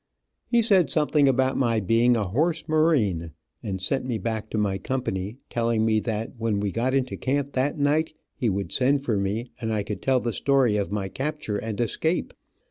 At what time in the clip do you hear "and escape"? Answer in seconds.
11.59-12.33